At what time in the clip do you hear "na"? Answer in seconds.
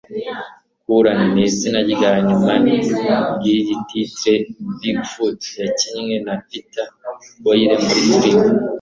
6.25-6.33